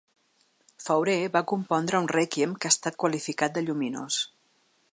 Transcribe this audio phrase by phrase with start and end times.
[0.85, 4.19] Fauré va compondre un Rèquiem que ha estat qualificat de "lluminós".